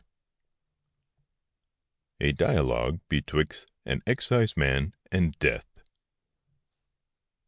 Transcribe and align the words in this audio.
A 2.19 2.31
DIALOGUE 2.31 3.01
BETWIXT 3.07 3.67
AN 3.85 4.01
EXCISEMAN 4.07 4.95
AND 5.11 5.37
DEATH. 5.37 5.83